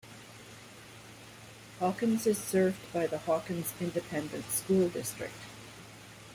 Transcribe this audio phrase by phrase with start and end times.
[1.77, 5.37] Hawkins is served by the Hawkins Independent School District.